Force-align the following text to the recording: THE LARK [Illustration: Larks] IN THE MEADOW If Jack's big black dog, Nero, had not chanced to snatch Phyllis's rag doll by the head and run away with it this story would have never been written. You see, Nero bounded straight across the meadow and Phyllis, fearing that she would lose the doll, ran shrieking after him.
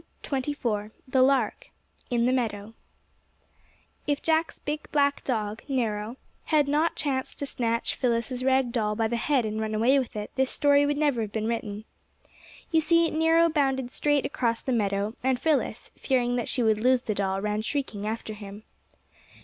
THE 0.23 0.31
LARK 0.33 0.97
[Illustration: 1.13 1.25
Larks] 1.27 1.67
IN 2.09 2.25
THE 2.25 2.31
MEADOW 2.33 2.73
If 4.07 4.23
Jack's 4.23 4.57
big 4.57 4.89
black 4.91 5.23
dog, 5.23 5.61
Nero, 5.67 6.17
had 6.45 6.67
not 6.67 6.95
chanced 6.95 7.37
to 7.37 7.45
snatch 7.45 7.93
Phyllis's 7.93 8.43
rag 8.43 8.71
doll 8.71 8.95
by 8.95 9.07
the 9.07 9.15
head 9.17 9.45
and 9.45 9.61
run 9.61 9.75
away 9.75 9.99
with 9.99 10.15
it 10.15 10.31
this 10.35 10.49
story 10.49 10.87
would 10.87 10.95
have 10.97 11.15
never 11.15 11.27
been 11.27 11.45
written. 11.45 11.85
You 12.71 12.79
see, 12.79 13.11
Nero 13.11 13.47
bounded 13.47 13.91
straight 13.91 14.25
across 14.25 14.63
the 14.63 14.71
meadow 14.71 15.13
and 15.23 15.39
Phyllis, 15.39 15.91
fearing 15.95 16.35
that 16.35 16.49
she 16.49 16.63
would 16.63 16.79
lose 16.79 17.03
the 17.03 17.13
doll, 17.13 17.39
ran 17.39 17.61
shrieking 17.61 18.07
after 18.07 18.33
him. 18.33 18.63